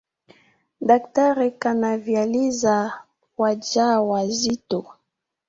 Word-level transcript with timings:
Daktari 0.87 1.47
kanavyalisa 1.61 2.75
wajawazito. 3.41 4.79